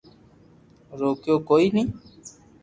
روڪيو 0.99 1.35
ڪوئي 1.49 1.67
ني 1.75 1.83